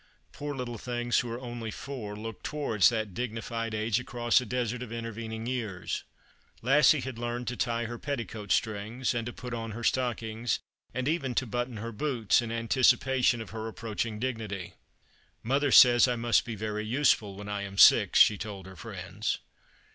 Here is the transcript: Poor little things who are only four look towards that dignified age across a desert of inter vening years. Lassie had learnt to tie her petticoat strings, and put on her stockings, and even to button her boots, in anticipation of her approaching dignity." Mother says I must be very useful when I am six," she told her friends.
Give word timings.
Poor 0.31 0.55
little 0.55 0.79
things 0.79 1.19
who 1.19 1.31
are 1.31 1.39
only 1.39 1.69
four 1.69 2.15
look 2.15 2.41
towards 2.41 2.89
that 2.89 3.13
dignified 3.13 3.75
age 3.75 3.99
across 3.99 4.41
a 4.41 4.47
desert 4.47 4.81
of 4.81 4.91
inter 4.91 5.13
vening 5.13 5.47
years. 5.47 6.03
Lassie 6.63 7.01
had 7.01 7.19
learnt 7.19 7.47
to 7.49 7.55
tie 7.55 7.85
her 7.85 7.99
petticoat 7.99 8.51
strings, 8.51 9.13
and 9.13 9.35
put 9.37 9.53
on 9.53 9.73
her 9.73 9.83
stockings, 9.83 10.57
and 10.91 11.07
even 11.07 11.35
to 11.35 11.45
button 11.45 11.77
her 11.77 11.91
boots, 11.91 12.41
in 12.41 12.51
anticipation 12.51 13.41
of 13.41 13.51
her 13.51 13.67
approaching 13.67 14.17
dignity." 14.19 14.73
Mother 15.43 15.71
says 15.71 16.07
I 16.07 16.15
must 16.15 16.45
be 16.45 16.55
very 16.55 16.83
useful 16.83 17.35
when 17.35 17.47
I 17.47 17.61
am 17.61 17.77
six," 17.77 18.17
she 18.17 18.39
told 18.39 18.65
her 18.65 18.75
friends. 18.75 19.37